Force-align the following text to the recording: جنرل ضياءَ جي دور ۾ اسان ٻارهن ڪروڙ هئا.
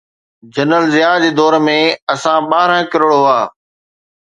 جنرل 0.53 0.85
ضياءَ 0.95 1.19
جي 1.23 1.29
دور 1.39 1.57
۾ 1.67 1.75
اسان 2.15 2.41
ٻارهن 2.51 2.83
ڪروڙ 2.91 3.13
هئا. 3.23 3.41